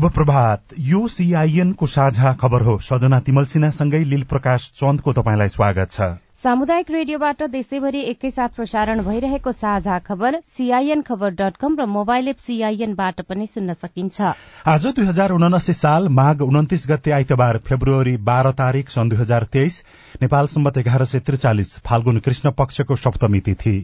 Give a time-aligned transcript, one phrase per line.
[0.00, 5.48] शुभ प्रभात। यो सीआईएन को साझा खबर हो। सजना तिमल सिन्हासँगै लील प्रकाश चन्दको तपाईँलाई
[5.50, 6.00] स्वागत छ।
[6.40, 12.36] सामुदायिक रेडियोबाट देशैभरि एकैसाथ प्रसारण भइरहेको साझा खबर सीआईएन खबर डट कम र मोबाइल एप
[12.38, 14.20] सीआईएनबाट पनि सुन्न सकिन्छ।
[14.66, 19.44] आज दुई हजार उनासी साल माघ उन्तिस गते आइतबार फेब्रुअरी बाह्र तारीक सन् दुई हजार
[19.52, 19.82] तेइस
[20.22, 23.76] नेपाल सम्बत एघार सय त्रिचालिस फाल्गुन कृष्ण पक्षको सप्तमी तिथि।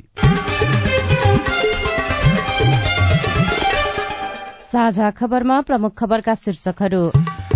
[4.72, 7.10] साझा खबरमा प्रमुख खबरका शीर्षकहरू।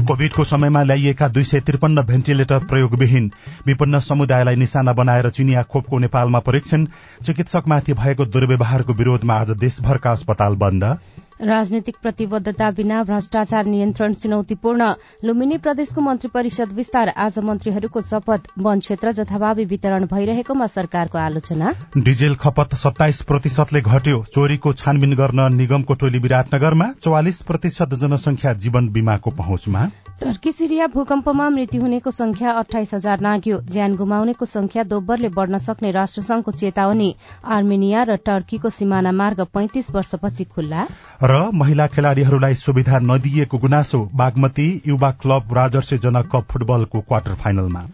[0.06, 3.30] कोविडको समयमा ल्याइएका दुई सय त्रिपन्न भेन्टिलेटर प्रयोगविहीन।
[3.66, 6.86] विपन्न समुदायलाई निशाना बनाएर चिनिया खोपको नेपालमा परीक्षण।
[7.24, 10.84] चिकित्सकमाथि भएको दुर्व्यवहारको विरोधमा आज देशभरका अस्पताल बन्द।
[11.42, 14.88] राजनीतिक प्रतिबद्धता बिना भ्रष्टाचार नियन्त्रण चुनौतीपूर्ण।
[15.24, 21.72] लुम्बिनी प्रदेशको मन्त्री परिषद विस्तार। आज मन्त्रीहरूको शपथ। वन क्षेत्र जथाभावी वितरण भइरहेकोमा सरकारको आलोचना।
[21.96, 28.88] डिजेल खपत सत्ताइस प्रतिशतले घट्यो। चोरीको छानबिन गर्न निगमको टोली विराटनगरमा चौवालिस प्रतिशत जनसंख्या जीवन
[28.88, 29.88] बीमाको पहुँचमा।
[30.20, 35.90] टर्की सिरिया भूकम्पमा मृत्यु हुनेको संख्या अठाइस हजार नाग्यो। ज्यान गुमाउनेको संख्या दोब्बरले बढ़न सक्ने
[35.90, 37.14] राष्ट्रसंघको चेतावनी।
[37.46, 40.86] आर्मेनिया र टर्कीको सिमाना मार्ग पैंतिस वर्षपछि खुल्ला।
[41.24, 47.86] र महिला खेलाड़ीहरूलाई सुविधा नदिइएको गुनासो बागमती युवा क्लब राजर्से जन कप फुटबलको क्वार्टर फाइनलमा।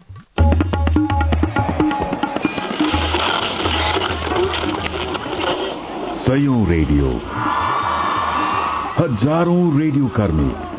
[6.27, 7.17] सयौं रेडियो।
[8.99, 10.66] हजारौं रेडियो कर्मी।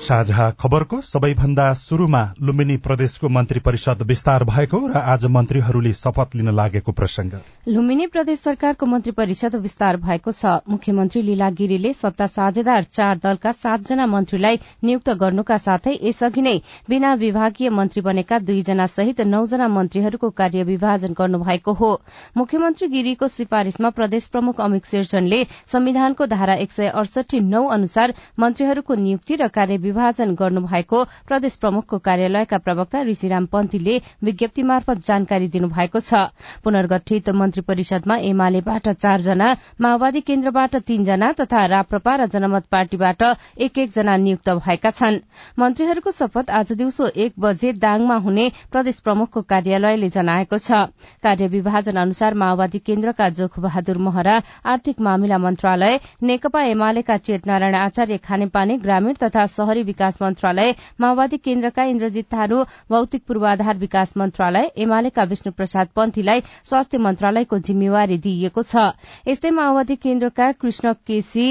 [0.00, 6.48] साझा खबरको सबैभन्दा शुरूमा लुम्बिनी प्रदेशको मन्त्री परिषद विस्तार भएको र आज मन्त्रीहरूले शपथ लिन
[6.50, 7.32] लागेको प्रसंग
[7.68, 13.52] लुम्बिनी प्रदेश सरकारको मन्त्री परिषद विस्तार भएको छ। मुख्यमन्त्री लीला गिरीले सत्ता साझेदार चार दलका
[13.54, 16.56] सातजना मन्त्रीलाई नियुक्त गर्नुका साथै यसअघि नै
[16.88, 21.92] बिना विभागीय मन्त्री बनेका दुईजना सहित नौजना मन्त्रीहरूको कार्य विभाजन गर्नुभएको हो।
[22.36, 28.94] मुख्यमन्त्री गिरीको सिफारिशमा प्रदेश प्रमुख अमित शेरचनले संविधानको धारा एक सय अडसठी नौ अनुसार मन्त्रीहरूको
[28.96, 36.00] नियुक्ति र कार्य विभाजन गर्नुभएको प्रदेश प्रमुखको कार्यालयका प्रवक्ता ऋषिराम पन्थीले विज्ञप्ति मार्फत जानकारी दिनुभएको
[36.00, 36.24] छ।
[36.64, 39.48] पुनर्गठित मन्त्री परिषदमा एमालेबाट चारजना
[39.80, 43.22] माओवादी केन्द्रबाट तीनजना तथा राप्रपा र जनमत पार्टीबाट
[43.58, 45.18] एक एकजना नियुक्त भएका छन्।
[45.58, 50.86] मन्त्रीहरूको शपथ आज दिउँसो एक बजे दाङमा हुने प्रदेश प्रमुखको कार्यालयले जनाएको छ।
[51.22, 54.36] कार्य विभाजन अनुसार माओवादी केन्द्रका जोख बहादुर महरा
[54.66, 61.36] आर्थिक मामिला मन्त्रालय नेकपा एमालेका चेतनारायण आचार्य खानेपानी ग्रामीण तथा शहरी शहरी विकास मन्त्रालय माओवादी
[61.44, 68.62] केन्द्रका इन्द्रजित थारू भौतिक पूर्वाधार विकास मन्त्रालय एमालेका विष्णु प्रसाद पन्थीलाई स्वास्थ्य मन्त्रालयको जिम्मेवारी दिइएको
[68.62, 68.92] छ।
[69.28, 71.46] यस्तै माओवादी केन्द्रका कृष्ण केसी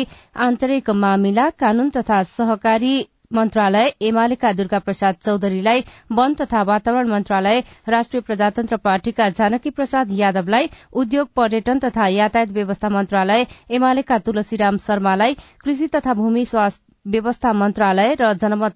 [0.48, 2.98] आन्तरिक मामिला कानून तथा सहकारी
[3.34, 5.82] मन्त्रालय एमालेका दुर्गा प्रसाद चौधरीलाई
[6.18, 10.70] वन तथा वातावरण मन्त्रालय राष्ट्रिय प्रजातन्त्र पार्टीका जानकी प्रसाद यादवलाई
[11.04, 18.16] उद्योग पर्यटन तथा यातायात व्यवस्था मन्त्रालय एमालेका तुलसीराम शर्मालाई कृषि तथा भूमि स्वास्थ्य व्यवस्था मन्त्रालय
[18.22, 18.76] र जनमत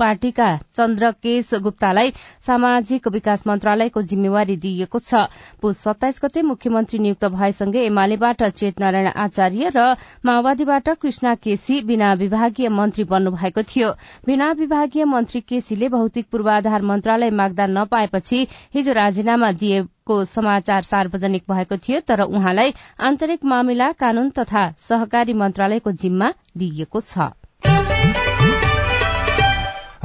[0.00, 0.46] पार्टीका
[0.76, 2.10] चन्द्रकेश गुप्तालाई
[2.46, 5.22] सामाजिक विकास मन्त्रालयको जिम्मेवारी दिइएको छ।
[5.62, 9.86] पुस सत्ताइस गते मुख्यमन्त्री नियुक्त भएसँगै एमालेबाट चेतनारायण आचार्य र
[10.24, 13.88] माओवादीबाट कृष्णा केसी बिना विभागीय मन्त्री बन्नुभएको थियो।
[14.26, 21.76] बिना विभागीय मन्त्री केसीले भौतिक पूर्वाधार मन्त्रालय माग्दा नपाएपछि हिजो राजीनामा दिएको समाचार सार्वजनिक भएको
[21.78, 27.32] थियो तर उहाँलाई आन्तरिक मामिला कानून तथा सहकारी मन्त्रालयको जिम्मा दिइएको छ।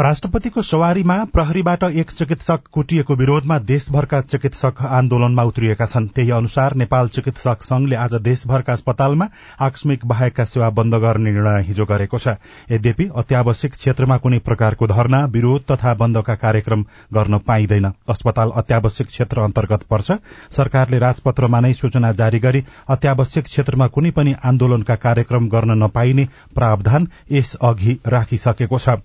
[0.01, 7.07] राष्ट्रपतिको सवारीमा प्रहरीबाट एक चिकित्सक कुटिएको विरोधमा देशभरका चिकित्सक आन्दोलनमा उत्रिएका छन्। त्यही अनुसार नेपाल
[7.07, 9.27] चिकित्सक संघले आज देशभरका अस्पतालमा
[9.61, 12.33] आकस्मिक बाहेकका सेवा बन्द गर्ने निर्णय हिजो गरेको छ।
[12.71, 19.41] यद्यपि अत्यावश्यक क्षेत्रमा कुनै प्रकारको धरना विरोध तथा बन्दका कार्यक्रम गर्न पाइँदैन। अस्पताल अत्यावश्यक क्षेत्र
[19.41, 20.17] अन्तर्गत पर्छ।
[20.51, 27.07] सरकारले राजपत्रमा नै सूचना जारी गरी अत्यावश्यक क्षेत्रमा कुनै पनि आन्दोलनका कार्यक्रम गर्न नपाइने प्रावधान
[27.31, 28.97] यस अघि राखिसकेको छ।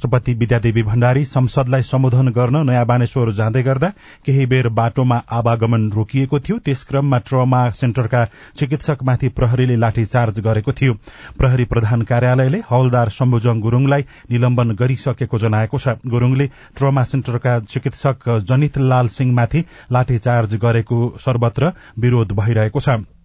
[0.00, 3.88] राष्ट्रपति विद्यादेवी भण्डारी संसदलाई सम्बोधन गर्न नयाँ बानेश्वर जाँदै गर्दा
[4.24, 8.24] केही बेर बाटोमा आवागमन रोकिएको थियो। त्यस क्रममा ट्रमा सेन्टरका
[8.56, 10.94] चिकित्सकमाथि प्रहरीले लाठीचार्ज गरेको थियो।
[11.36, 18.78] प्रहरी प्रधान कार्यालयले हवलदार शम्भुजङ गुरूङलाई निलम्बन गरिसकेको जनाएको छ। गुरूङले ट्रमा सेन्टरका चिकित्सक जनित
[18.80, 23.19] लाल सिंहमाथि लाठीचार्ज गरेको सर्वत्र विरोध भइरहेको छ।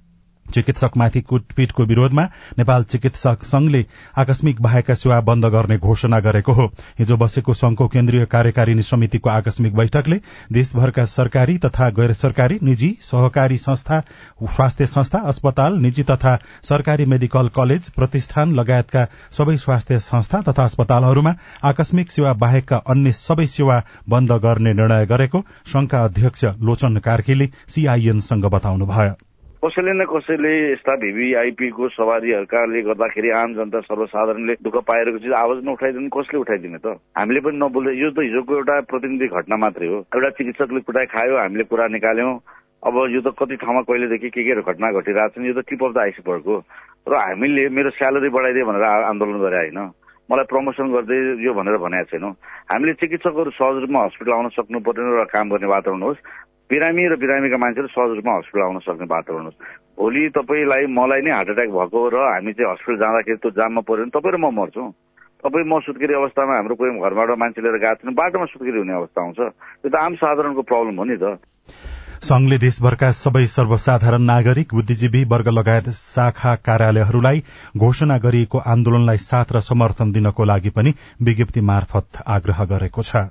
[0.54, 2.24] चिकित्सकमाथि कुटपिटको विरोधमा
[2.58, 3.86] नेपाल चिकित्सक संघले
[4.18, 6.66] आकस्मिक बाहेकका सेवा बन्द गर्ने घोषणा गरेको हो।
[7.00, 10.20] हिजो बसेको संघको केन्द्रीय कार्यकारिणी समितिको आकस्मिक बैठकले
[10.54, 14.00] देशभरका सरकारी तथा गैर सरकारी निजी सहकारी संस्था
[14.46, 21.34] स्वास्थ्य संस्था अस्पताल निजी तथा सरकारी मेडिकल कलेज प्रतिष्ठान लगायतका सबै स्वास्थ्य संस्था तथा अस्पतालहरूमा
[21.64, 28.46] आकस्मिक सेवा बाहेकका अन्य सबै सेवा बन्द गर्ने निर्णय गरेको संघका अध्यक्ष लोचन कार्कीले सीआईएनसँग
[28.46, 29.14] बताउनुभयो।
[29.66, 36.10] कसैले न कसैले यस्ता भिभीआइपीको सवारीहरूकाले गर्दाखेरि आम जनता सर्वसाधारणले दुःख पाइरहेको चिज आवाज नउठाइदिनु
[36.14, 36.94] कसले उठाइदिने त?
[37.18, 41.38] हामीले पनि नबोल्दै यो त हिजोको एउटा प्रतिनिधि घटना मात्रै हो। एउटा चिकित्सकले कुटाइ खायो
[41.42, 42.34] हामीले कुरा निकाल्यौँ।
[42.86, 45.92] अब यो त कति ठाउँमा कहिलेदेखि के के घटना घटिरहेको छ यो त टिप अफ
[45.98, 46.56] द आइसबर्गको
[47.10, 49.82] र हामीले मेरो स्यालेरी बढाइदिए भनेर आन्दोलन गरे होइन।
[50.30, 52.34] मलाई प्रमोसन गर्दै यो भनेर भनेको छैनौँ।
[52.70, 56.22] हामीले चिकित्सकहरू सहज रूपमा हस्पिटल आउन सक्नु पर्ने र काम गर्ने वातावरण होस्।
[56.70, 59.60] बिरामी र बिरामीका मान्छेहरू सहज रूपमा हस्पिटल आउन सक्ने वातावरण होस्
[59.96, 64.02] भोलि तपाईँलाई मलाई नै हार्ट एट्याक भएको र हामी चाहिँ हस्पिटल जाँदाखेरि त्यो जाममा पऱ्यो
[64.02, 64.90] भने तपाईँ र म मर्छौँ।
[65.46, 69.20] तपाईँ म सुत्केरी अवस्थामा हाम्रो कोही घरबाट मान्छे लिएर गएको छैन बाटोमा सुत्केरी हुने अवस्था
[69.22, 71.38] आउँछ त्यो त आम साधारणको प्रब्लम हो नि त।
[72.26, 77.44] संघले देशभरका सबै सर्वसाधारण नागरिक बुद्धिजीवी वर्ग लगायत शाखा कार्यालयहरूलाई
[77.78, 83.30] घोषणा गरिएको आन्दोलनलाई साथ र समर्थन दिनको लागि पनि विज्ञप्ति मार्फत आग्रह गरेको छ।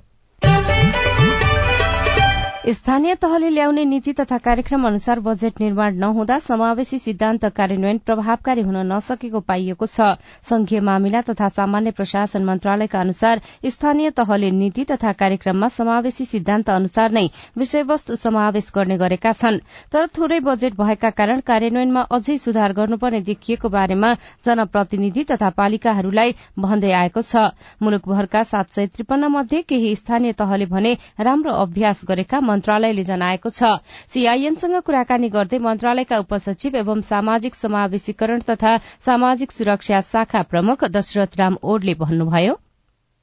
[2.65, 8.77] स्थानीय तहले ल्याउने नीति तथा कार्यक्रम अनुसार बजेट निर्माण नहुँदा समावेशी सिद्धान्त कार्यान्वयन प्रभावकारी हुन
[8.91, 10.01] नसकेको पाइएको छ।
[10.49, 17.11] संघीय मामिला तथा सामान्य प्रशासन मन्त्रालयका अनुसार स्थानीय तहले नीति तथा कार्यक्रममा समावेशी सिद्धान्त अनुसार
[17.11, 19.59] नै विषयवस्तु समावेश गर्ने गरेका छन्।
[19.93, 24.13] तर थोरै बजेट भएका कारण कार्यान्वयनमा अझै सुधार गर्नुपर्ने देखिएको बारेमा
[24.45, 27.45] जनप्रतिनिधि तथा पालिकाहरूलाई भन्दै आएको छ।
[27.83, 33.75] मुलुकभरका सात सय त्रिपन्न मध्ये केही स्थानीय तहले भने राम्रो अभ्यास गरेका मन्त्रालयले जनाएको छ।
[34.07, 41.57] सीआईएनसँग कुराकानी गर्दै मन्त्रालयका उपसचिव एवं सामाजिक समावेशीकरण तथा सामाजिक सुरक्षा शाखा प्रमुख दशरथ राम
[41.63, 42.55] ओडले भन्नुभयो।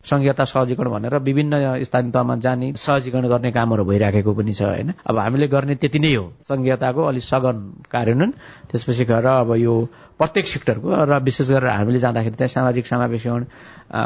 [0.05, 1.55] संघीयता सहजीकरण भनेर विभिन्न
[1.87, 4.93] स्थानीय तहमा जाने सहजीकरण गर्ने कामहरू भइराखेको पनि छ होइन?
[5.07, 8.31] अब हामीले गर्ने त्यति नै हो। संघीयताको अलिक सघन कार्यान्वयन
[8.67, 9.75] त्यसपछि गएर अब यो
[10.23, 13.45] प्रत्येक सेक्टरको र विशेष गरेर हामीले जाँदाखेरि त्यहाँ सामाजिक समावेशीकरण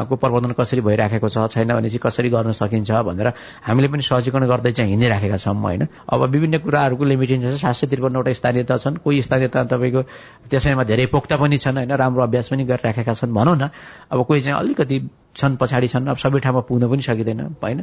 [0.09, 3.27] को प्रबन्धन कसरी भइराखेको छ छैन भने चाहिँ कसरी गर्न सकिन्छ भनेर
[3.63, 7.87] हामीले पनि सहजीकरण गर्दै चाहिँ हिँडिराखेका छौँ होइन। अब विभिन्न कुराहरूको लिमिटेसन छ। सात सय
[7.87, 10.01] त्रिपन्नवटा स्थानीयता छन्। कोही स्थानीयता तपाईँको
[10.49, 13.69] त्यसैमा धेरै पोख्ता पनि छन् होइन। राम्रो अभ्यास पनि गरिराखेका छन्। भनौँ न
[14.11, 14.97] अब कोही चाहिँ अलिकति
[15.37, 17.79] छन् पछाडि छन्। अब सबै ठाउँमा पुग्न पनि सकिँदैन होइन।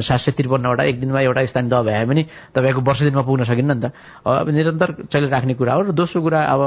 [0.00, 2.22] सात सय त्रिपन्नवटा एक दिनमा एउटा स्थानीय दह भए पनि
[2.54, 3.92] तपाईँको वर्ष दिनमा पुग्न सकिन्न नि त।
[4.24, 6.62] अब निरन्तर चलिराख्ने कुरा हो र दोस्रो कुरा अब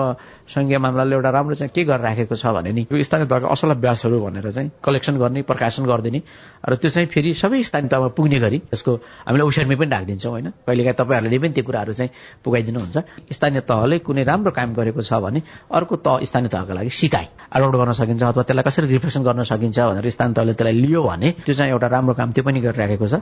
[0.48, 3.70] सङ्घीय मामलाले एउटा राम्रो चाहिँ के गरेर राखेको छ भने नि यो स्थानीय तहका असल
[3.72, 6.22] अभ्यासहरू भनेर चाहिँ कलेक्सन गर्ने प्रकाशन गरिदिने
[6.70, 8.92] र त्यो चाहिँ फेरि सबै स्थानीय तहमा पुग्ने गरी यसको
[9.28, 10.48] हामीले वेबसाइटमै पनि राखिदिन्छौँ होइन?
[10.68, 12.12] कहिलेकाहीँ तपाईँहरूले पनि त्यो कुराहरू चाहिँ
[12.44, 12.98] पुगाइदिनुहुन्छ।
[13.32, 15.42] स्थानीय तहले कुनै राम्रो काम गरेको छ भने
[15.72, 19.80] अर्को तह स्थानीय तहका लागि सिकाइ एडप्ट गर्न सकिन्छ अथवा त्यसलाई कसरी रिफ्लेक्सन गर्न सकिन्छ
[19.80, 23.16] भनेर स्थानीय तहले त्यसलाई लियो भने त्यो चाहिँ एउटा राम्रो काम त्यो पनि गरिराखेको छ।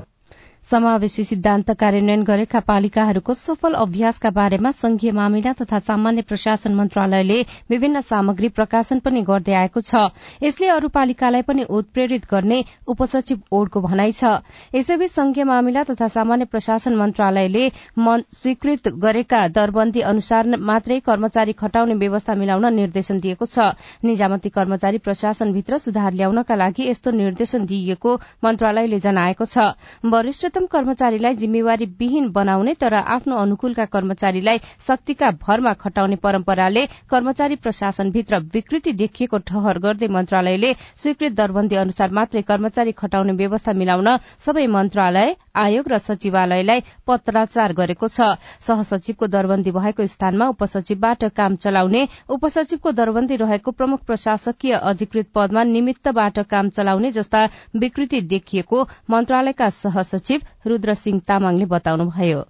[0.69, 7.37] समावेशी सिद्धान्त कार्यान्वयन गरेका पालिकाहरूको सफल अभ्यासका बारेमा संघीय मामिला तथा सामान्य प्रशासन मन्त्रालयले
[7.69, 10.13] विभिन्न सामग्री प्रकाशन पनि गर्दै आएको छ।
[10.43, 14.23] यसले अरू पालिकालाई पनि उत्प्रेरित गर्ने उपसचिव ओडको भनाइ छ।
[14.75, 17.65] यसैबीच संघीय मामिला तथा सामान्य प्रशासन मन्त्रालयले
[18.33, 23.73] स्वीकृत गरेका दरबन्दी अनुसार मात्रै कर्मचारी खटाउने व्यवस्था मिलाउन निर्देशन दिएको छ।
[24.05, 29.73] निजामती कर्मचारी प्रशासनभित्र सुधार ल्याउनका लागि यस्तो निर्देशन दिइएको मन्त्रालयले जनाएको छ।
[30.05, 37.55] वरिष्ठ उच्चतम कर्मचारीलाई जिम्मेवारी विहीन बनाउने तर आफ्नो अनुकूलका कर्मचारीलाई शक्तिका भरमा खटाउने परम्पराले कर्मचारी
[37.57, 44.09] प्रशासनभित्र विकृति देखिएको ठहर गर्दै मन्त्रालयले स्वीकृत दरबन्दी अनुसार मात्रै कर्मचारी खटाउने व्यवस्था मिलाउन
[44.45, 52.07] सबै मन्त्रालय आयोग र सचिवालयलाई पत्राचार गरेको छ। सहसचिवको दरबन्दी भएको स्थानमा उपसचिवबाट काम चलाउने
[52.29, 57.45] उपसचिवको दरबन्दी रहेको प्रमुख प्रशासकीय अधिकृत पदमा निमित्तबाट काम चलाउने जस्ता
[57.77, 62.45] विकृति देखिएको मन्त्रालयका सहसचिव रूद्र सिंह तामाङले बताउनुभयो।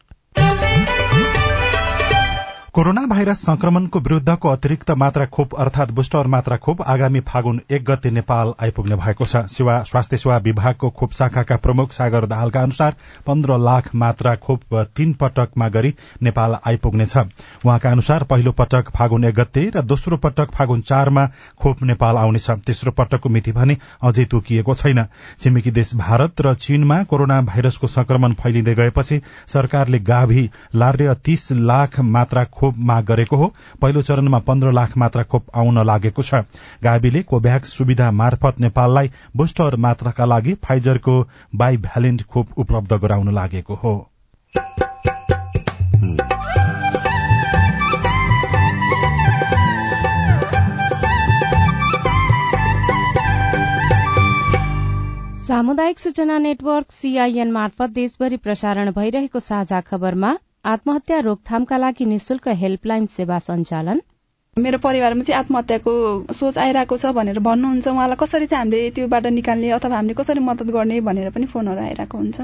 [2.80, 8.12] कोरोना भाइरस संक्रमणको विरूद्धको अतिरिक्त मात्रा खोप अर्थात बुस्टर मात्रा खोप आगामी फागुन एक गते
[8.12, 12.96] नेपाल आइपुग्ने भएको छ। सेवा स्वास्थ्य सेवा विभागको खोप शाखाका प्रमुख सागर दाहालका अनुसार
[13.28, 15.94] पन्ध्र लाख मात्रा खोप तीन पटकमा गरी
[16.24, 21.26] नेपाल आइपुग्नेछ। उहाँका अनुसार पहिलो पटक फागुन एक गते र दोस्रो पटक फागुन चारमा
[21.60, 25.06] खोप नेपाल आउनेछ। तेस्रो पटकको मिति भने अझै तोकिएको छैन।
[25.40, 32.00] छिमेकी देश भारत र चीनमा कोरोना भाइरसको संक्रमण फैलिँदै गएपछि सरकारले गाभी लार्य तीस लाख
[32.16, 36.46] मात्रा खोप खोप माग गरेको हो। पहिलो चरणमा पन्ध्र लाख मात्रा खोप आउन लागेको छ।
[36.84, 41.22] गाविले कोभ्याक्स सुविधा मार्फत नेपाललाई बुस्टर मात्राका लागि फाइजरको
[41.56, 43.94] बाइभ्यालेन्ट खोप उपलब्ध गराउन लागेको हो।
[55.50, 63.06] सामुदायिक सूचना नेटवर्क सीआईएन मार्फत देशभरि प्रसारण भइरहेको साझा खबरमा आत्महत्या रोकथामका लागि निशुल्क हेल्पलाइन
[63.08, 64.02] सेवा सञ्चालन।
[64.58, 65.92] मेरो परिवारमा चाहिँ आत्महत्याको
[66.36, 70.68] सोच आइरहेको छ भनेर भन्नुहुन्छ। उहाँलाई कसरी चाहिँ हामीले त्योबाट निकाल्ने अथवा हामीले कसरी मद्दत
[70.76, 72.42] गर्ने भनेर पनि फोनहरू आइरहेको हुन्छ।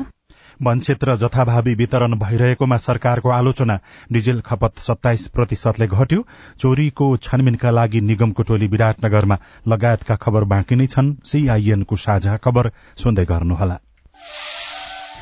[0.59, 3.79] वन क्षेत्र जथाभावी वितरण भइरहेकोमा सरकारको आलोचना
[4.11, 6.25] डिजेल खपत सत्ताइस प्रतिशतले घट्यो।
[6.59, 13.25] चोरीको छानबिनका लागि निगमको टोली विराटनगरमा लगायतका खबर बाँकी नै छन्। सीआईएनको साझा खबर सुन्दै
[13.25, 13.77] गर्नुहोला।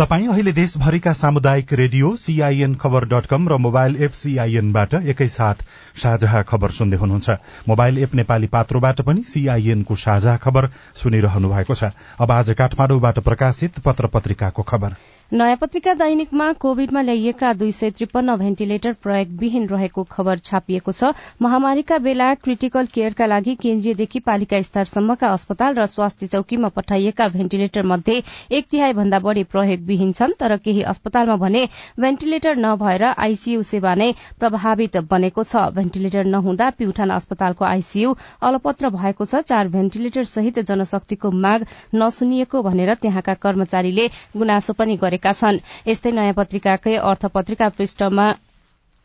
[0.00, 5.60] तपाई अहिले देशभरिका सामुदायिक रेडियो सीआईएन खबर डट कम र मोबाइल एप सीआईएनबाट एकैसाथ
[5.92, 7.36] साझा खबर सुन्दै हुनुहुन्छ।
[7.68, 13.78] मोबाइल एप नेपाली पात्रोबाट पनि सीआईएनको साझा खबर सुनिरहनु भएको छ। अब आज काठमाडौँबाट प्रकाशित
[13.84, 14.96] पत्र पत्रिकाको खबर।
[15.32, 21.98] नयाँ पत्रिका दैनिकमा कोविडमा ल्याइएका दुई सय त्रिपन्न भेन्टिलेटर प्रयोगविहीन रहेको खबर छापिएको छ। महामारीका
[22.02, 28.66] बेला क्रिटिकल केयरका लागि केन्द्रीयदेखि पालिका स्तरसम्मका अस्पताल र स्वास्थ्य चौकीमा पठाइएका भेन्टिलेटर मध्ये एक
[28.70, 31.62] तिहाई भन्दा बढ़ी प्रयोगविहीन छन् तर केही अस्पतालमा भने
[32.00, 34.10] भेन्टिलेटर नभएर आईसीयू सेवा नै
[34.40, 41.30] प्रभावित बनेको छ। भेन्टिलेटर नहुँदा प्युठान अस्पतालको आईसीयू अलपत्र भएको छ। चार भेन्टिलेटर सहित जनशक्तिको
[41.38, 47.68] माग नसुनिएको भनेर त्यहाँका कर्मचारीले गुनासो पनि गरे गरेका छन्। यस्तै नयाँ पत्रिकाकै अर्थ पत्रिका
[47.76, 48.26] पृष्ठमा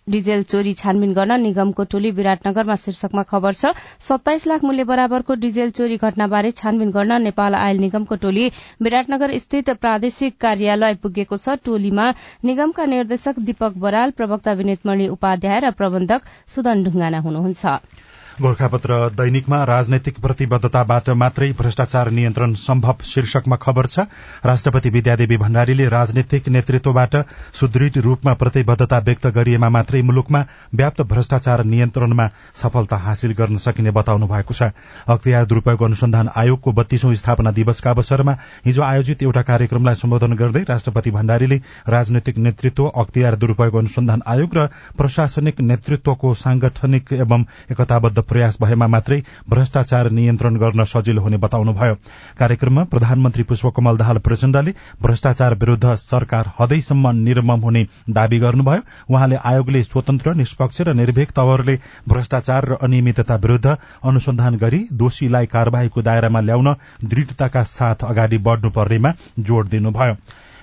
[0.07, 5.69] डिजेल चोरी छानबिन गर्न निगमको टोली विराटनगरमा शीर्षकमा खबर छ सत्ताइस लाख मूल्य बराबरको डिजेल
[5.73, 8.45] चोरी घटनाबारे छानबिन गर्न नेपाल आयल निगमको टोली
[8.79, 12.05] विराटनगर स्थित प्रादेशिक कार्यालय पुगेको छ। टोलीमा
[12.45, 18.04] निगमका निर्देशक दीपक बराल प्रवक्ता विनितमणि उपाध्याय र प्रबन्धक सुदन ढुङ्गाना हुनुहुन्छ।
[18.41, 23.99] गोर्खापत्र दैनिकमा राजनैतिक प्रतिबद्धताबाट मात्रै भ्रष्टाचार नियन्त्रण सम्भव शीर्षकमा खबर छ।
[24.45, 27.15] राष्ट्रपति विद्यादेवी भण्डारीले राजनैतिक नेतृत्वबाट
[27.55, 30.41] सुदृढ़ रूपमा प्रतिबद्धता व्यक्त गरिएमा मात्रै मुलुकमा
[30.75, 32.27] व्याप्त भ्रष्टाचार नियन्त्रणमा
[32.61, 34.69] सफलता हासिल गर्न सकिने बताउनु भएको छ।
[35.07, 41.11] अख्तियार दुरूपयोग अनुसन्धान आयोगको बत्तीसौं स्थापना दिवसका अवसरमा हिजो आयोजित एउटा कार्यक्रमलाई सम्बोधन गर्दै राष्ट्रपति
[41.11, 48.87] भण्डारीले राजनैतिक नेतृत्व अख्तियार दुरूपयोग अनुसन्धान आयोग र प्रशासनिक नेतृत्वको सांगठनिक एवं एकताबद्ध प्रयास भएमा
[48.87, 51.95] मात्रै भ्रष्टाचार नियन्त्रण गर्न सजिलो हुने बताउनुभयो।
[52.39, 59.83] कार्यक्रममा प्रधानमन्त्री पुष्पकमल दाहाल प्रचण्डले भ्रष्टाचार विरूद्ध सरकार हदैसम्म निर्मम हुने दावी गर्नुभयो। उहाँले आयोगले
[59.83, 66.75] स्वतन्त्र निष्पक्ष र निर्भीक तवरले भ्रष्टाचार र अनियमितता विरूद्ध अनुसन्धान गरी दोषीलाई कार्यवाहीको दायरामा ल्याउन
[67.03, 70.15] दृढ़ताका साथ अगाडि बढ़नुपर्नेमा जोड़ दिनुभयो।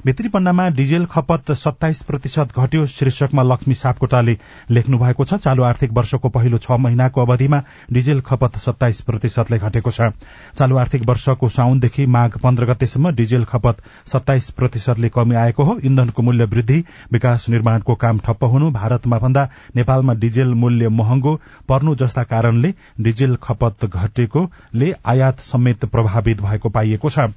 [0.06, 4.37] भित्री पन्नामा डिजेल खपत सत्ताइस प्रतिशत घट्यो शीर्षकमा लक्ष्मी सापकोटाले
[4.71, 7.61] लेख्नु भएको छ चालू आर्थिक वर्षको पहिलो छ महिनाको अवधिमा
[7.92, 10.11] डिजेल खपत सत्ताइस प्रतिशतले घटेको छ।
[10.59, 16.23] चालू आर्थिक वर्षको साउनदेखि माघ पन्ध्र गतेसम्म डिजेल खपत सत्ताइस प्रतिशतले कमी आएको हो। इन्धनको
[16.23, 16.82] मूल्य वृद्धि
[17.12, 23.37] विकास निर्माणको काम ठप्प हुनु भारतमा भन्दा नेपालमा डिजेल मूल्य महँगो पर्नु जस्ता कारणले डिजेल
[23.42, 27.30] खपत घटेकोले आयात समेत प्रभावित भएको पाइएको छ।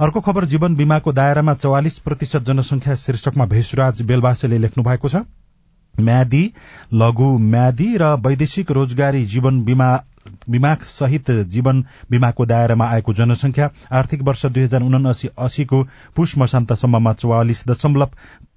[0.00, 5.22] अर्को खबर जीवन बीमाको दायरामा चौवालिस प्रतिशत जनसंख्या शीर्षकमा भेषराज बेलवासेले लेख्नु भएको छ।
[5.94, 6.42] म्यादी
[6.94, 9.88] लघु म्यादी र वैदेशिक रोजगारी जीवन बीमा
[10.48, 15.82] बिमा सहित जीवन बिमाको दायरामा आएको जनसंख्या आर्थिक वर्ष दुई हजार उनासी अस्सीको
[16.16, 18.10] पुष मसान्तसम्ममा चौवालिस दशमलव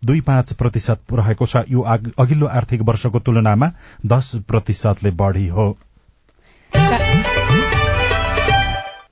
[0.05, 1.81] दुई पाँच प्रतिशत रहेको छ। यो
[2.19, 3.71] अघिल्लो आर्थिक वर्षको तुलनामा
[4.05, 5.71] दश प्रतिशतले बढ़ी हो।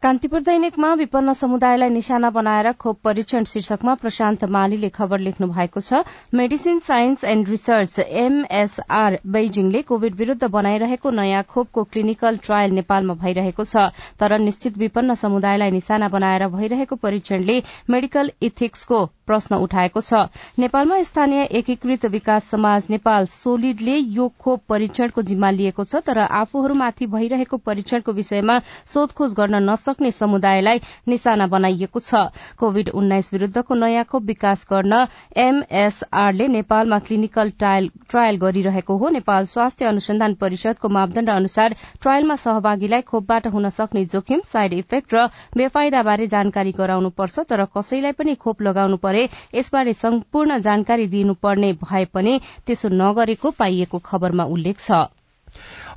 [0.04, 6.04] कान्तिपुर दैनिकमा विपन्न समुदायलाई निशाना बनाएर खोप परीक्षण शीर्षकमा प्रशान्त मालीले खबर लेख्नु भएको छ।
[6.34, 13.64] Medicine science and research MSR बेजिङले Covid विरूद्ध बनाइरहेको नयाँ खोपको क्लिनिकल ट्रायल नेपालमा भइरहेको
[13.66, 13.90] छ।
[14.20, 20.14] तर निश्चित विपन्न समुदायलाई निशाना बनाएर भइरहेको परीक्षणले मेडिकल इथिक्सको प्रश्न उठाएको छ।
[20.60, 27.06] नेपालमा स्थानीय एकीकृत विकास समाज नेपाल सोलिडले यो खोप परीक्षणको जिम्मा लिएको छ तर आफूहरूमाथि
[27.18, 28.60] भइरहेको परीक्षणको विषयमा
[28.94, 32.22] सोधखोज गर्न नसक्ने समुदायलाई निशाना बनाइएको छ।
[32.58, 34.94] कोविड उन्नाइस विरूद्धको नयाँ खोप विकास गर्न
[35.38, 43.48] एमएसआरले नेपालमा क्लिनिकल ट्रायल गरिरहेको हो। नेपाल स्वास्थ्य अनुसन्धान परिषदको मापदण्ड अनुसार ट्रायलमा सहभागीलाई खोपबाट
[43.48, 45.28] हुन सक्ने जोखिम साइड इफेक्ट र
[45.58, 52.40] बेफाइदाबारे जानकारी गराउनुपर्छ तर कसैलाई पनि खोप लगाउनु परे यसबारे सम्पूर्ण जानकारी दिनुपर्ने भए पनि
[52.66, 55.06] त्यसो नगरेको पाइएको खबरमा उल्लेख छ।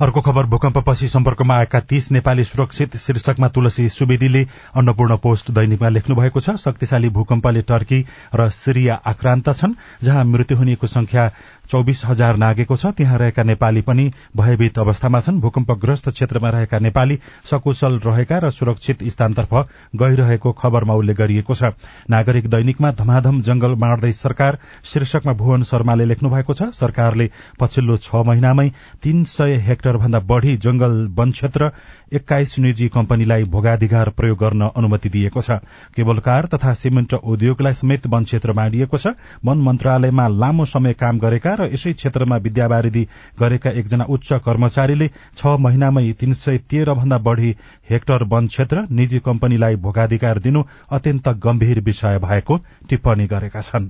[0.00, 4.42] अर्को खबर भूकम्पपछि सम्पर्कमा आएका तीस नेपाली सुरक्षित शीर्षकमा तुलसी सुवेदीले
[4.74, 8.00] अन्नपूर्ण पोस्ट दैनिकमा लेख्नु भएको छ। शक्तिशाली भूकम्पले टर्की
[8.34, 11.28] र सिरिया आक्रान्त छन् जहाँ मृत्यु हुनेको संख्या
[11.70, 17.18] चौबिस हजार नागेको छ। त्यहाँ रहेका नेपाली पनि भयभीत अवस्थामा छन्। भूकम्पग्रस्त क्षेत्रमा रहेका नेपाली
[17.44, 19.54] सकुशल रहेका र सुरक्षित स्थानतर्फ
[19.94, 21.72] गइरहेको खबरमा उल्लेख गरिएको छ।
[22.10, 28.26] नागरिक दैनिकमा धमाधम जंगल बाँड्दै सरकार शीर्षकमा भुवन शर्माले लेख्नु भएको छ। सरकारले पछिल्लो छ
[28.26, 28.68] महिनामै
[29.02, 31.70] तीन सय हेक्टर भन्दा बढ़ी जंगल वन क्षेत्र
[32.12, 35.62] एक्काइस निजी कम्पनीलाई भोगाधिकार प्रयोग गर्न अनुमति दिएको छ।
[35.94, 41.58] केबलकार तथा सिमेन्ट उद्योगलाई समेत वन क्षेत्र बाँडिएको छ। वन मन्त्रालयमा लामो समय काम गरेका
[41.60, 43.04] र यसै क्षेत्रमा विद्यावारिधि
[43.40, 47.50] गरेका एकजना उच्च कर्मचारीले छ महिनामै तीन सय तेह्र भन्दा बढ़ी
[47.90, 52.56] हेक्टर वन क्षेत्र निजी कम्पनीलाई भोगाधिकार दिनु अत्यन्त गम्भीर विषय भएको
[52.90, 53.88] टिप्पणी गरेका छन्।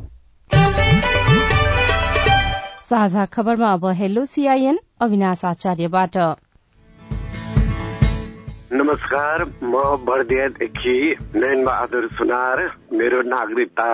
[2.90, 6.16] साझा खबरमा अब हेलो सीआईएन अविनाश आचार्यबाट।
[8.72, 9.74] नमस्कार म
[10.06, 10.96] बर्दियादेखि
[11.36, 12.58] नयन बहादुर सुनार
[12.92, 13.90] मेरो नागरिकता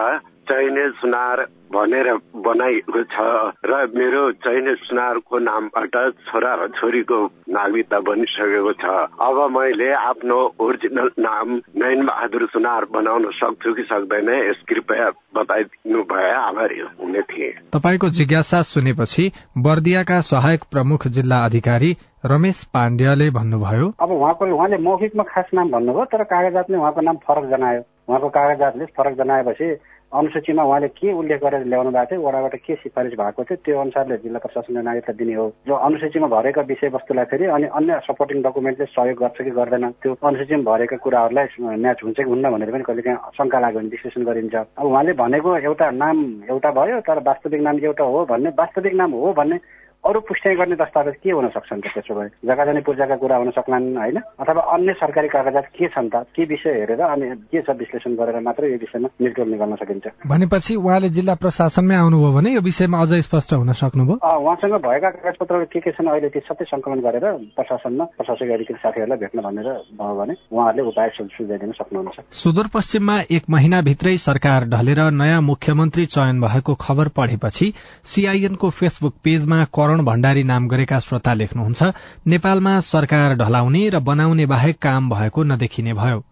[0.49, 2.13] चाहिने सुनार भनेर
[2.47, 3.27] बनाइएको छ
[3.67, 5.95] र मेरो चाहिने सुनारको नामबाट
[6.29, 8.85] छोरा र छोरीको नागरिकता बनिसकेको छ।
[9.21, 16.03] अब मैले आफ्नो ओरिजिनल नाम नयन बहादुर सुनार बनाउन सक्छु कि सक्दैन यस कृपया बताइदिनु
[16.03, 23.93] भए आभारी हुने थिए। तपाईँको जिज्ञासा सुनेपछि बर्दियाका सहायक प्रमुख जिल्ला अधिकारी रमेश पाण्ड्याले भन्नुभयो
[24.01, 28.85] अब उहाँको उहाँले मौखिकमा खास नाम भन्नुभयो तर कागजातले उहाँको नाम फरक जनायो। उहाँको कागजातले
[28.97, 29.69] फरक जनाएपछि
[30.13, 34.17] अनुसूचीमा उहाँले के उल्लेख गरेर ल्याउनु भएको थियो वडाबाट के सिफारिस भएको थियो त्यो अनुसारले
[34.23, 39.19] जिल्ला प्रशासनले नागरिकता दिने हो। जो अनुसूचीमा भरेका विषयवस्तुलाई फेरि अनि अन्य सपोर्टिङ डकुमेन्टले सहयोग
[39.19, 43.19] गर्छ कि गर्दैन त्यो अनुसूचीमा भरेका कुराहरूलाई म्याच हुन्छ कि हुन्न भनेर पनि कहिले काहीँ
[43.39, 46.17] शङ्का लाग्यो भने विश्लेषण गरिन्छ। अब उहाँले भनेको एउटा नाम
[46.55, 49.59] एउटा भयो तर वास्तविक नाम एउटा हो भन्ने वास्तविक नाम हो भन्ने
[50.07, 53.51] अरू पुष्टि गर्ने दस्तावेज के हुन सक्छन् त त्यसो भए जग्गा जाने पूर्जाका कुरा हुन
[53.51, 54.19] सक्लान् होइन?
[54.39, 56.23] अथवा अन्य सरकारी कागजात के छन् त?
[56.31, 60.07] के विषय हेरेर अनि के छ विश्लेषण गरेर मात्रै यो विषयमा निर्णय निकाल्न सकिन्छ?
[60.27, 65.67] भनेपछि उहाँले जिल्ला प्रशासनमै आउनुभयो भने यो विषयमा अझै स्पष्ट हुन सक्नुभयो। उहाँसँग भएका कागजपत्रहरू
[65.73, 67.27] के के छन् अहिले ती सबै संकलन गरेर
[67.59, 74.17] प्रशासनमा प्रशासकीय अधिकारी साथीहरूलाई भेट्न भनेर भयो भने उहाँहरूले उपाय सुझाइदिन सक्नुहुनेछ। सुदूरपश्चिममा एक महिनाभित्रै
[74.23, 77.73] सरकार ढलेर नयाँ मुख्यमन्त्री चयन भएको खबर पढेपछि
[78.07, 79.65] सीआईएनको फेसबुक पेजमा
[80.05, 81.83] भण्डारी नाम गरेका श्रोता लेख्नुहुन्छ
[82.27, 86.25] नेपालमा सरकार ढलाउने र बनाउने बाहेक काम भएको नदेखिने भयो।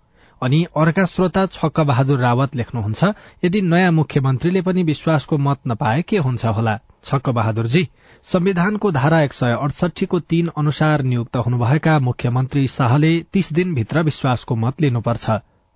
[0.42, 3.05] अनि अर्का श्रोता छक्क बहादुर रावत लेख्नुहुन्छ
[3.44, 6.79] यदि नयाँ मुख्यमन्त्रीले पनि विश्वासको मत नपाए के हुन्छ होला?
[7.05, 7.88] छक्क बहादुरजी
[8.22, 14.81] संविधानको धारा एक सय अडसठीको तीन अनुसार नियुक्त हुनुभएका मुख्यमन्त्री शाहले तीस दिनभित्र विश्वासको मत
[14.81, 15.31] लिनुपर्छ।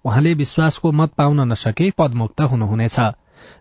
[0.04, 3.00] उहाँले विश्वासको मत पाउन नसके पदमुक्त हुनुहुनेछ।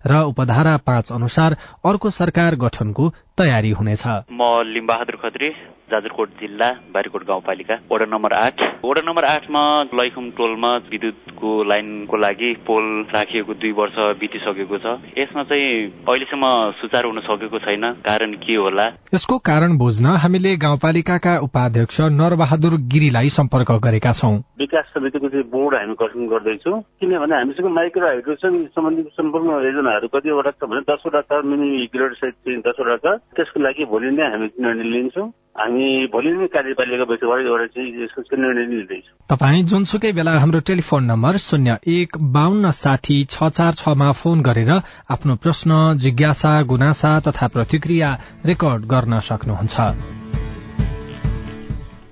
[0.06, 5.50] र उपधारा पाँच अनुसार अर्को सरकार गठनको तयारी हुनेछ। म लिम्बहादुर खत्री
[5.88, 9.62] जाजरकोट जिल्ला बारीकोट गाउँपालिका। वडा नम्बर आठ। वडा नम्बर आठमा
[9.96, 12.84] लैखुम टोलमा विद्युतको लाइनको लागि पोल
[13.14, 14.86] राखिएको दुई वर्ष बितिसकेको छ।
[15.18, 15.70] यसमा चाहिँ
[16.10, 16.46] अहिलेसम्म
[16.82, 18.88] सुचारू हुन सकेको छैन। कारण के होला?
[19.16, 25.76] यसको कारण बुझ्न हामीले गाउँपालिकाका उपाध्यक्ष नरबहादुर गिरीलाई सम्पर्क गरेका छौँ। विकास समितिको चाहिँ बोर्ड
[25.76, 29.50] हामी गठन गर्दैछौँ। किनभने हामीसँग माइक्रो हाइड्रोसन सम्बन्धी सम्पूर्ण
[29.88, 32.36] योजनाहरू कतिवटा छ भने दसवटा छ मिनी ग्रेड सहित
[32.67, 37.65] दसवटा छ। त्यसको लागि भोलि नै हामी निर्णय लिन्छौँ। हामी भोलि नै कार्यपालिका बैठकबाट एउटा
[37.73, 43.36] चाहिँ यसको निर्णय लिँदैछौँ। तपाईँ जुनसुकै बेला हाम्रो टेलिफोन नम्बर शून्य एक बान्न साठी छ
[43.50, 44.71] चार छमा फोन गरेर
[45.10, 45.71] आफ्नो प्रश्न
[46.04, 48.10] जिज्ञासा गुनासा तथा प्रतिक्रिया
[48.45, 50.27] रेकर्ड गर्न सक्नुहुन्छ।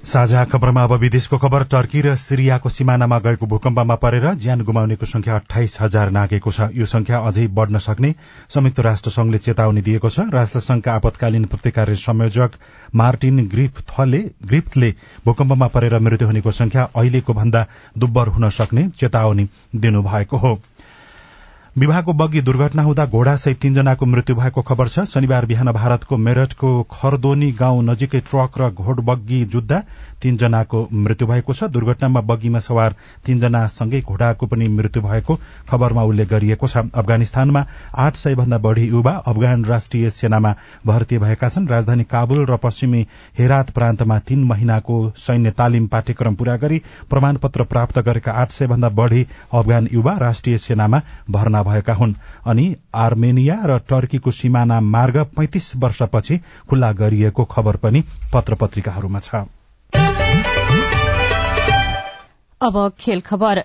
[0.05, 5.35] साझा खबरमा अब विदेशको खबर टर्की र सिरियाको सिमानामा गएको भूकम्पमा परेर ज्यान गुमाउनेको संख्या
[5.35, 8.13] अठाइस हजार नागेको छ। यो संख्या अझै बढ़न सक्ने
[8.49, 12.51] संयुक्त राष्ट्र संघले चेतावनी दिएको छ। राष्ट्रसंघका आपतकालीन प्रतिकार्य संयोजक
[12.93, 14.93] मार्टिन ग्रिफ्थले
[15.25, 17.65] भूकम्पमा परेर मृत्यु हुनेको संख्या अहिलेको भन्दा
[17.97, 20.53] दुब्बर हुन सक्ने चेतावनी दिनुभएको हो।
[21.75, 27.51] विवाहको बग्गी दुर्घटना हुँदा घोड़ासहित तीनजनाको मृत्यु भएको खबर छ। शनिबार बिहान भारतको मेरठको खरदोनी
[27.51, 29.79] गाउँ नजिकै ट्रक र घोडबग्गी जुत्दा
[30.21, 35.35] तीनजनाको मृत्यु भएको छ। दुर्घटनामा बग्गीमा सवार तीनजनासँगै घोडाको पनि मृत्यु भएको
[35.69, 37.65] खबरमा उल्लेख गरिएको छ। अफगानिस्तानमा
[37.97, 40.55] आठ सय भन्दा बढ़ी युवा अफगान राष्ट्रिय सेनामा
[40.87, 43.05] भर्ती भएका छन्। राजधानी काबुल र पश्चिमी
[43.39, 48.89] हेरात प्रान्तमा तीन महिनाको सैन्य तालिम पाठ्यक्रम पूरा गरी प्रमाणपत्र प्राप्त गरेका आठ सय भन्दा
[48.95, 52.13] बढ़ी अफगान युवा राष्ट्रिय सेनामा भर्ना भएका हुन्
[52.45, 56.37] अनि आर्मेनिया र टर्कीको सिमाना मार्ग पैंतिस वर्षपछि
[56.69, 59.45] खुल्ला गरिएको खबर पनि पत्र पत्रिकाहरूमा छ।
[62.61, 63.63] अब खेल खबर।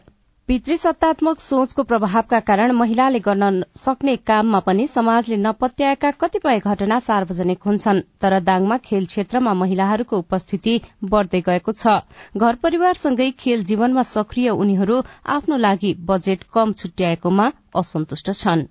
[0.50, 8.00] पितृसत्तात्मक सोचको प्रभावका कारण महिलाले गर्न सक्ने काममा पनि समाजले नपत्याएका कतिपय घटना सार्वजनिक हुन्छन्
[8.22, 10.74] तर दाङमा खेल क्षेत्रमा महिलाहरूको उपस्थिति
[11.06, 11.94] बढ़दै गएको छ।
[12.36, 15.00] घर परिवारसँगै खेल जीवनमा सक्रिय उनीहरू
[15.36, 18.68] आफ्नो लागि बजेट कम छुट्याएकोमा असन्तुष्ट छनृ।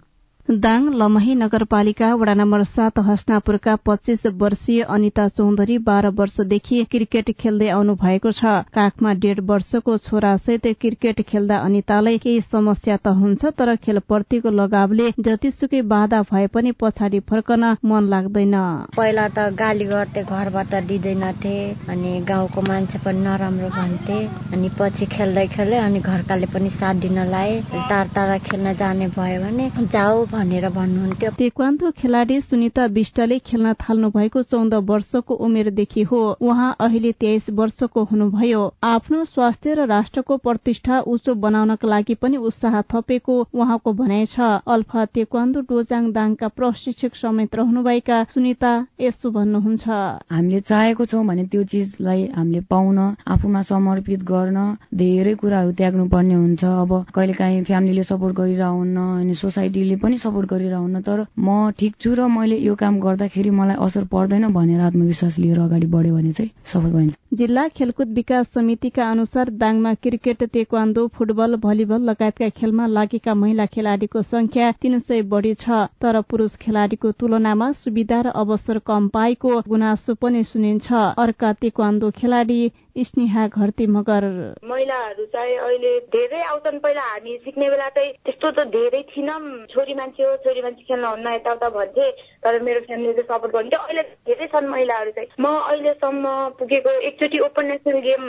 [0.49, 7.67] दाङ लमही नगरपालिका वडा नम्बर सात हस्नापुरका पच्चीस वर्षीय अनिता चौधरी बाह्र वर्षदेखि क्रिकेट खेल्दै
[7.69, 13.75] आउनु भएको छ। काखमा डेढ वर्षको छोरासहित क्रिकेट खेल्दा अनितालाई केही समस्या त हुन्छ तर
[13.83, 18.57] खेलप्रतिको लगावले जतिसुकै बाधा भए पनि पछाडि फर्कन मन लाग्दैन।
[18.97, 21.53] पहिला त गाली गर्थे घरबाट दिँदैनथे
[21.89, 24.17] अनि गाउँको मान्छे पनि नराम्रो भन्थे
[24.57, 29.39] अनि पछि खेल्दै खेल्दै अनि घरकाले पनि साथ दिन लाए टाढा टाढा खेल्न जाने भयो
[29.45, 36.19] भने जाऊ भनेर भन्नुहुन्थ्यो। तेक्वान्दो खेलाडी सुनिता विष्टले खेल्न थाल्नु भएको चौध वर्षको उमेरदेखि हो।
[36.39, 42.81] उहाँ अहिले तेइस वर्षको हुनुभयो। आफ्नो स्वास्थ्य र राष्ट्रको प्रतिष्ठा उच्च बनाउनका लागि पनि उत्साह
[42.87, 48.71] थपेको उहाँको भनाइ छ। अल्फा तेक्वान्दो डोजाङ दाङका प्रशिक्षक समेत रहनुभएका सुनिता
[49.01, 49.87] यसो भन्नुहुन्छ।
[50.31, 52.97] हामीले चाहेको छौँ भने त्यो चिजलाई हामीले पाउन
[53.27, 54.57] आफूमा समर्पित गर्न
[54.95, 61.01] धेरै कुराहरू त्याग्नु पर्ने हुन्छ। अब कहिलेकाहीँ फ्यामिलीले सपोर्ट गरिरहन्न अनि सोसाइटीले पनि सपोर्ट गरिरहन्न
[61.01, 65.59] तर म ठिक छु र मैले यो काम गर्दाखेरि मलाई असर पर्दैन भनेर आत्मविश्वास लिएर
[65.61, 71.55] अगाडि बढ्यो भने चाहिँ सफल भइन्छ। जिल्ला खेलकुद विकास समितिका अनुसार दाङमा क्रिकेट तेक्वान्दो फुटबल
[71.63, 77.71] भलिबल लगायतका खेलमा लागेका महिला खेलाड़ीको संख्या तीन सय बढ़ी छ तर पुरूष खेलाड़ीको तुलनामा
[77.73, 82.61] सुविधा र अवसर कम पाएको गुनासो पनि सुनिन्छ। अर्का तेक्वान्दो खेलाड़ी
[83.03, 84.23] स्नेहा घरती मगर
[84.65, 89.93] महिलाहरू चाहिँ अहिले धेरै आउँछन्। पहिला हामी सिक्ने बेला चाहिँ त्यस्तो त धेरै थिएनौँ। छोरी
[89.99, 92.09] मान्छे हो छोरी मान्छे खेल्न हुन्न यताउता भन्थे
[92.43, 96.25] तर मेरो फ्यामिलीले सपोर्ट गर्नुहुन्थ्यो अहिले धेरै छन् महिलाहरू चाहिँ। म अहिलेसम्म
[96.59, 98.23] पुगेको एकचोटि ओपन नेसनल गेम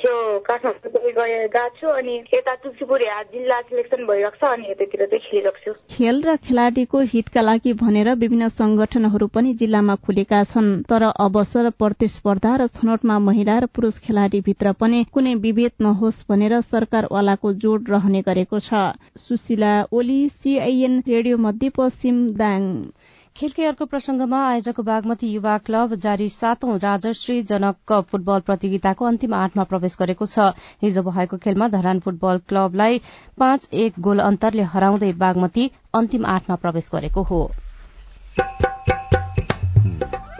[0.00, 0.14] थियो
[0.48, 3.00] काठमाडौँ गएको छु अनि यता तुलसीपुर
[3.32, 8.08] जिल्ला सिलेक्सन भइरहेको छ अनि यतातिर चाहिँ खेलिरहेको छु। खेल र खेलाडीको हितका लागि भनेर
[8.22, 14.40] विभिन्न संगठनहरू पनि जिल्लामा खुलेका छन्। तर अवसर प्रतिस्पर्धा र छनौटमा महिला र पुरूष खेलाडी
[14.46, 18.80] भित्र पनि कुनै विभेद नहोस् भनेर सरकारवालाको जोड रहने गरेको छ।
[19.18, 22.66] Sushila Oli CIN radio Madhyapaschim Dang.
[23.36, 29.38] खेलकै अर्को प्रसंगमा आयोजकको बागमती युवा क्लब जारी सातौं राजश्री जनक कप फुटबल प्रतियोगिताको अन्तिम
[29.40, 30.52] आठमा प्रवेश गरेको छ।
[30.84, 33.00] हिजो भएको खेलमा धरान फुटबल क्लबलाई
[33.38, 37.42] पाँच एक गोल अन्तरले हराउँदै बागमती अन्तिम आठमा प्रवेश गरेको हो।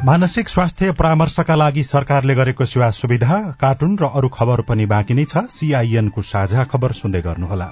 [0.05, 5.25] मानसिक स्वास्थ्य परामर्शका लागि सरकारले गरेको सेवा सुविधा कार्टुन र अरू खबर पनि बाँकी नै
[5.25, 7.69] छ। सीआईएनको साझा खबर सुन्दै गर्नुहोला।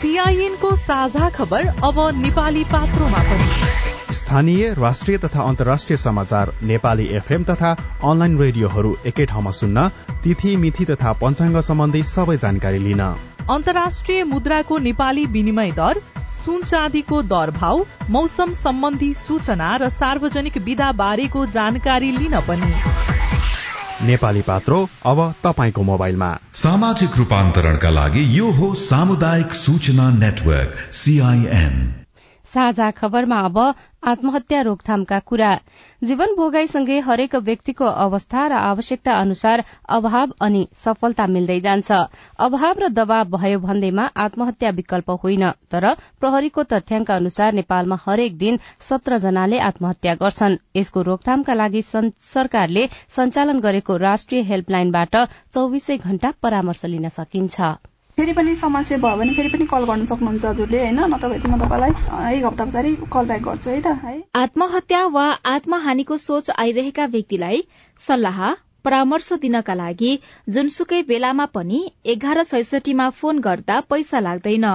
[0.00, 7.76] सीआईएनको साझा खबर अब नेपाली पात्रोमा पनि। स्थानीय राष्ट्रिय तथा अन्तर्राष्ट्रिय समाचार नेपाली एफएम तथा
[8.04, 9.88] अनलाइन रेडियोहरू एकै ठाउँमा सुन्न
[10.24, 13.02] तिथि मिथि तथा पञ्चाङ्ग सम्बन्धी सबै जानकारी लिन।
[13.50, 16.00] अन्तर्राष्ट्रिय मुद्राको नेपाली विनिमय दर
[16.46, 22.70] सुन चाँदीको दर भाव मौसम सम्बन्धी सूचना र सार्वजनिक विधा बारेको जानकारी लिन पनि।
[24.06, 31.74] नेपाली पात्रो अब तपाईँको मोबाइलमा। सामाजिक रूपान्तरणका लागि यो हो सामुदायिक सूचना नेटवर्क सीआईएन
[32.54, 33.58] साझा खबरमा अब
[34.06, 35.50] आत्महत्या रोकथामका कुरा।
[36.02, 39.62] जीवन भोगाईसँगै हरेक व्यक्तिको अवस्था र आवश्यकता अनुसार
[39.96, 41.98] अभाव अनि सफलता मिल्दै जान्छ।
[42.38, 45.88] अभाव र दबाव भयो भन्दैमा आत्महत्या विकल्प होइन तर
[46.20, 53.60] प्रहरीको तथ्याङ्क अनुसार नेपालमा हरेक दिन सत्र जनाले आत्महत्या गर्छन्। यसको रोकथामका लागि सरकारले सञ्चालन
[53.60, 55.16] गरेको राष्ट्रिय हेल्पलाइनबाट
[55.52, 57.74] चौविसै घण्टा परामर्श लिन सकिन्छ।
[58.18, 61.00] फेरि पनि समस्या भयो भने फेरि पनि कल गर्न सक्नुहुन्छ हजुरले होइन?
[61.14, 64.14] नत्र चाहिँ म तपाईँलाई एक हप्ता पछाडि कल ब्याक गर्छु है त है?
[64.34, 67.62] आत्महत्या वा आत्महानिको सोच आइरहेका व्यक्तिलाई
[68.00, 68.40] सल्लाह
[68.84, 70.12] परामर्श दिनका लागि
[70.48, 71.80] जुनसुकै बेलामा पनि
[72.14, 74.66] एघार छैसठीमा फोन गर्दा पैसा लाग्दैन।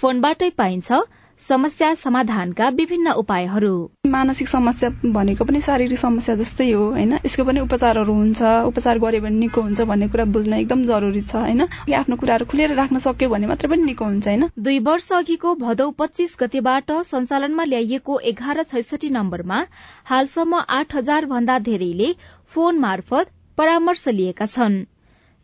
[0.00, 1.02] फोनबाटै पाइन्छ
[1.42, 3.74] समस्या समाधानका विभिन्न उपायहरू।
[4.06, 7.12] मानसिक समस्या भनेको पनि शारीरिक समस्या जस्तै हो होइन?
[7.26, 11.34] यसको पनि उपचारहरू हुन्छ। उपचार गर्यो भने निको हुन्छ भन्ने कुरा बुझ्न एकदम जरुरी छ
[11.36, 11.62] होइन?
[11.92, 14.48] आफ्नो कुराहरू खुलेर राख्न सक्यो भने मात्र पनि निको हुन्छ होइन?
[14.58, 19.58] दुई वर्ष अघिको भदौ पच्चीस गतेबाट सञ्चालनमा ल्याइएको एघार छैसठी नम्बरमा
[20.04, 22.14] हालसम्म आठ हजार भन्दा धेरैले
[22.54, 24.84] फोन मार्फत परामर्श लिएका छन्।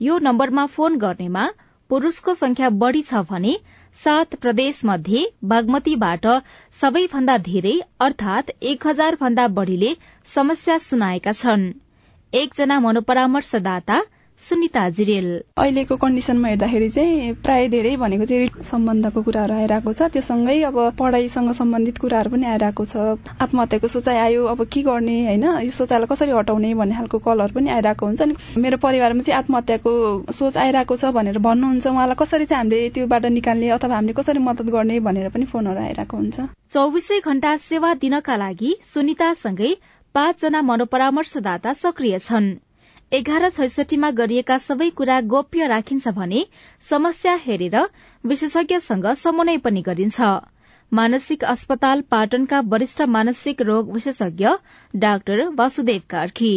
[0.00, 1.48] यो नम्बरमा फोन गर्नेमा
[1.90, 3.52] पुरूषको संख्या बढ़ी छ भने
[4.04, 6.26] सात प्रदेश मध्ये बागमतीबाट
[6.80, 9.92] सबैभन्दा धेरै अर्थात एक हजार भन्दा बढ़ीले
[10.26, 11.64] समस्या सुनाएका छन्।
[12.32, 13.98] एकजना मनोपरामर्शदाता
[14.38, 20.22] सुनिता जिरेल। अहिलेको कन्डिसनमा हेर्दाखेरि चाहिँ प्राय धेरै भनेको चाहिँ सम्बन्धको कुराहरू आइरहेको छ। त्यो
[20.22, 25.44] सँगै अब पढाइसँग सम्बन्धित कुराहरू पनि आइरहेको छ। आत्महत्याको सोचाइ आयो अब के गर्ने होइन?
[25.66, 29.92] यो सोचाइलाई कसरी हटाउने भन्ने खालको कलहरू पनि आइरहेको हुन्छ। अनि मेरो परिवारमा चाहिँ आत्महत्याको
[30.30, 34.70] सोच आइरहेको छ भनेर भन्नुहुन्छ। उहाँलाई कसरी चाहिँ हामीले त्योबाट निकाल्ने अथवा हामीले कसरी मद्दत
[34.70, 36.36] गर्ने भनेर पनि फोनहरू आइरहेको हुन्छ।
[36.70, 39.74] चौबिसै घण्टा सेवा दिनका लागि सुनितासँगै
[40.14, 42.48] पाँचजना मनोपरामर्शदाता सक्रिय छन्।
[43.12, 46.40] एघार छैसठीमा गरिएका सबै कुरा गोप्य राखिन्छ भने
[46.86, 47.76] समस्या हेरेर
[48.24, 50.20] विशेषज्ञसँग समन्वय पनि गरिन्छ।
[50.92, 54.48] मानसिक अस्पताल पाटनका वरिष्ठ मानसिक रोग विशेषज्ञ
[54.94, 56.52] डाक्टर वासुदेव कार्की।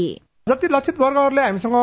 [0.49, 1.77] जति लक्षित वर्गहरूले हामीसँग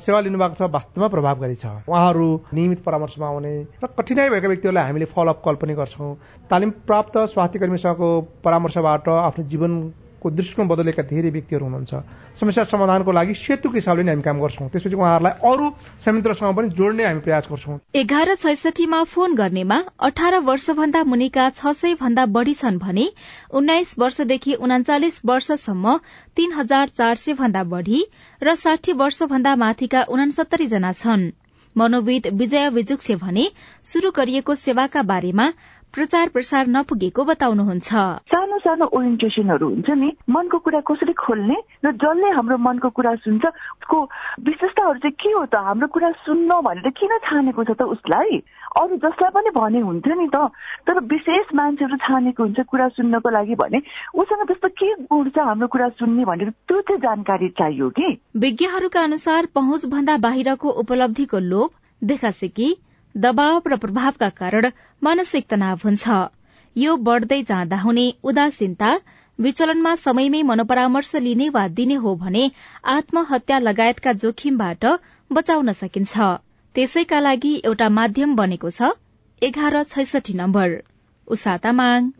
[0.00, 3.52] सेवा लिनुभएको छ वास्तवमा प्रभावकारी छ उहाँहरू नियमित परामर्शमा आउने
[3.84, 6.14] र कठिनाई भएका व्यक्तिहरूलाई हामीले फलोअप कल पनि गर्छौँ।
[6.50, 8.08] तालिम प्राप्त स्वास्थ्य कर्मीसँगको
[8.44, 9.76] परामर्शबाट आफ्नो जीवन
[10.24, 11.92] को दृष्टिकोण बदलेका धेरै व्यक्तिहरू हुनुहुन्छ।
[12.40, 15.66] समस्या समाधानको लागि सेतुको हिसाबले नै हामी काम गर्छौँ। त्यसपछि उहाँहरूलाई अरू
[16.00, 21.94] संयन्त्रसँग पनि जोड्ने हामी प्रयास गर्छौँ। एघार छैसठीमा फोन गर्नेमा अठार वर्षभन्दा मुनिका छ सय
[22.00, 23.06] भन्दा बढ़ी छन् भने
[23.52, 25.96] उन्नाइस वर्षदेखि उनाचालिस वर्षसम्म
[26.36, 28.04] तीन हजार चार सय भन्दा बढ़ी
[28.42, 31.30] र साठी वर्षभन्दा माथिका उनासत्तरी जना छन्।
[31.76, 33.44] मनोविद विजय विजुक्से भने
[33.84, 35.46] शुरू गरिएको सेवाका बारेमा
[35.94, 37.88] प्रचार प्रसार नपुगेको बताउनुहुन्छ।
[38.26, 43.44] सानो सानो ओरिएन्टेसनहरू हुन्छ नि मनको कुरा कसरी खोल्ने र जसले हाम्रो मनको कुरा सुन्छ
[43.46, 43.98] उसको
[44.42, 45.54] विशेषताहरू चाहिँ के हो त?
[45.54, 48.42] हाम्रो कुरा सुन्न भनेर किन छानेको छ त उसलाई?
[48.74, 50.50] अरू जसलाई पनि भने हुन्थ्यो नि त।
[50.82, 53.78] तर विशेष मान्छेहरू छानेको हुन्छ कुरा सुन्नको लागि भने
[54.18, 58.08] उसँग त्यस्तो के गुण छ हाम्रो कुरा सुन्ने भनेर त्यो चाहिँ जानकारी चाहियो कि?
[58.36, 61.70] विज्ञहरूका अनुसार पहुँच भन्दा बाहिरको उपलब्धिको लोभ
[62.02, 62.68] देखासेकी
[63.14, 64.70] दबाव र प्रभावका कारण
[65.02, 66.14] मानसिक तनाव हुन्छ।
[66.76, 68.90] यो बढ़दै जाँदा हुने उदासीनता
[69.38, 72.44] विचलनमा समयमै मनोपरामर्श लिने वा दिने हो भने
[72.94, 74.84] आत्महत्या लगायतका जोखिमबाट
[75.30, 76.14] बचाउन सकिन्छ।
[76.74, 78.90] त्यसैका लागि एउटा माध्यम बनेको छ
[79.42, 80.76] एघार छैसठी नम्बर।
[81.28, 82.10] उषा तामाङ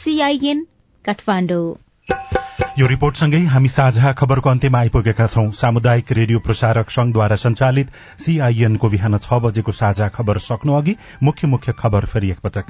[0.00, 0.66] सीआईएन
[1.04, 8.88] काठमाडौँ। यो रिपोर्टसँगै हामी साझा खबरको अन्त्यमा आइपुगेका छौं। सामुदायिक रेडियो प्रसारक संघद्वारा संचालित सीआईएनको
[8.88, 12.66] बिहान छ बजेको साझा खबर सक्नु अघि मुख्य मुख्य खबर फेरि एकपटक।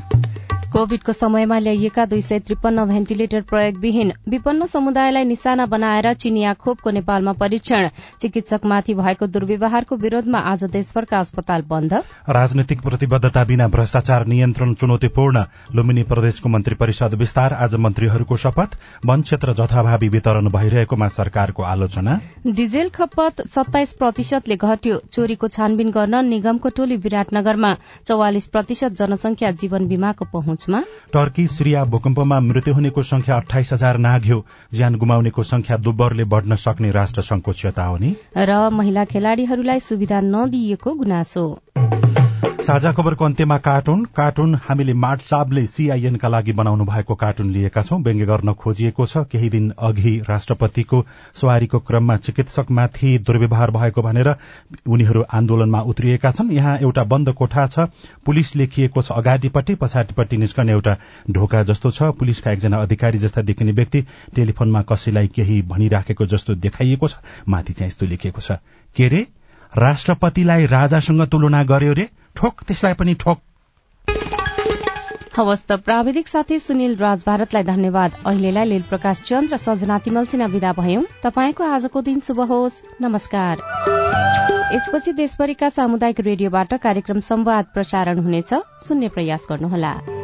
[0.72, 7.32] कोविडको समयमा ल्याइएका दुई सय त्रिपन्न भेन्टिलेटर प्रयोगविहीन विपन्न समुदायलाई निशाना बनाएर चिनिया खोपको नेपालमा
[7.32, 7.88] परीक्षण।
[8.20, 11.94] चिकित्सकमाथि भएको दुर्व्यवहारको विरोधमा आज देशभरका अस्पताल बन्द।
[12.28, 15.44] राजनैतिक प्रतिबद्धता बिना भ्रष्टाचार नियन्त्रण चुनौतीपूर्ण।
[15.74, 22.18] लुम्बिनी प्रदेशको मन्त्री परिषद विस्तार आज मन्त्रीहरूको शपथ। वन क्षेत्र जथाभावी वितरण भइरहेकोमा सरकारको आलोचना।
[22.46, 27.72] डिजेल खपत सत्ताइस प्रतिशतले घट्यो। चोरीको छानबिन गर्न निगमको टोली विराटनगरमा
[28.06, 30.66] चौवालिस प्रतिशत जनसंख्या जीवन बीमाको पहुँच
[31.12, 36.90] टर्की सिरिया भूकम्पमा मृत्यु हुनेको संख्या अठाइस हजार नाग्यो। ज्यान गुमाउनेको संख्या दुब्बरले बढ़न सक्ने
[36.92, 41.46] राष्ट्र संघको चेतावनी र महिला खेलाड़ीहरूलाई सुविधा नदिइएको गुनासो।
[42.44, 48.00] साझा खबरको अन्त्यमा कार्टुन। कार्टुन हामीले मार्ट साबले सीआईएनका लागि बनाउनु भएको कार्टुन लिएका छौं।
[48.02, 51.04] व्यङ्ग्य गर्न खोजिएको छ। केही दिन अघि राष्ट्रपतिको
[51.40, 54.34] सवारीको क्रममा चिकित्सकमाथि दुर्व्यवहार भएको भनेर
[54.86, 57.86] उनीहरू आन्दोलनमा उत्रिएका छन्। यहाँ एउटा बन्द कोठा छ।
[58.26, 60.96] पुलिस लेखिएको छ अगाडिपट्टि पछाडिपट्टि निस्कने एउटा
[61.30, 64.04] ढोका जस्तो छ। पुलिसका एकजना अधिकारी जस्ता देखिने व्यक्ति
[64.34, 67.16] टेलिफोनमा कसैलाई केही भनिराखेको जस्तो देखाइएको छ।
[67.48, 68.58] माथि चाहिँ यस्तो लेखिएको छ।
[68.96, 69.26] के रे?
[69.76, 72.08] राष्ट्रपतिलाई राजासँग तुलना गर्यो रे?
[72.36, 73.38] ठोक त्यसलाई पनि ठोक।
[75.38, 80.24] हवस् त प्राविधिक साथी सुनिल राज भारतलाई धन्यवाद। अहिलेलाई लील प्रकाश चन्द र सजना तिमल
[80.24, 83.58] सिन्हा विदा भयौं। तपाईँको आजको दिन शुभ होस्। नमस्कार।
[84.74, 88.54] यसपछि देशभरिका सामुदायिक रेडियोबाट कार्यक्रम संवाद प्रसारण हुनेछ।
[88.88, 90.23] सुन्ने प्रयास गर्नुहोला।